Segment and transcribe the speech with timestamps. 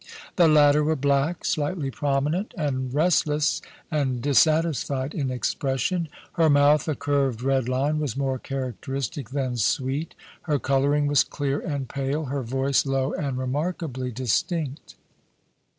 [0.35, 3.61] The latter were black, slightly prominent, and restless
[3.91, 10.15] and dissatisfied in expression; her mouth, a curved red line, was more characteristic than sweet;
[10.49, 14.95] her colouring was clear and pale: her voice low and remarkably distinct.